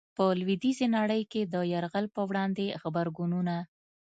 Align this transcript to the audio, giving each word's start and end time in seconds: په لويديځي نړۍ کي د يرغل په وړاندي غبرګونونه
په 0.17 0.23
لويديځي 0.39 0.87
نړۍ 0.97 1.21
کي 1.31 1.41
د 1.53 1.55
يرغل 1.73 2.05
په 2.15 2.21
وړاندي 2.29 2.67
غبرګونونه 2.81 3.55